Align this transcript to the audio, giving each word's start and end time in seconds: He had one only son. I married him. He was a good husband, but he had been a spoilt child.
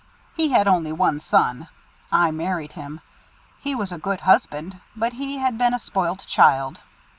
He 0.35 0.47
had 0.49 0.67
one 0.67 0.87
only 0.89 1.19
son. 1.19 1.67
I 2.11 2.31
married 2.31 2.71
him. 2.71 3.01
He 3.59 3.75
was 3.75 3.91
a 3.91 3.99
good 3.99 4.21
husband, 4.21 4.81
but 4.95 5.13
he 5.13 5.37
had 5.37 5.59
been 5.59 5.75
a 5.75 5.77
spoilt 5.77 6.25
child. 6.25 6.79